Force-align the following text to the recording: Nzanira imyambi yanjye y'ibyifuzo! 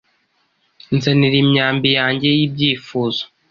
Nzanira 0.95 1.35
imyambi 1.43 1.89
yanjye 1.97 2.27
y'ibyifuzo! 2.37 3.23